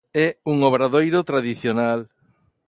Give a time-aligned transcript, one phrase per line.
[0.25, 1.99] É un obradoiro tradicional.